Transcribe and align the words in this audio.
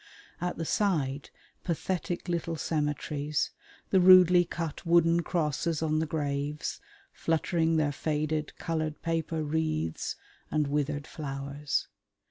At 0.41 0.57
the 0.57 0.65
side 0.65 1.29
pathetic 1.63 2.27
little 2.27 2.55
cemeteries, 2.55 3.51
the 3.91 3.99
rudely 3.99 4.43
cut 4.45 4.83
wooden 4.83 5.21
crosses 5.21 5.83
on 5.83 5.99
the 5.99 6.07
graves 6.07 6.81
fluttering 7.13 7.75
their 7.77 7.91
faded 7.91 8.57
coloured 8.57 9.03
paper 9.03 9.43
wreaths 9.43 10.15
and 10.49 10.65
withered 10.65 11.05
flowers. 11.05 11.87